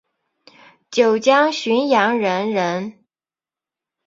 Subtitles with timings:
[0.89, 3.05] 九江浔阳人人。